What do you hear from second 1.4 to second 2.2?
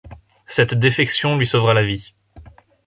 sauvera la vie.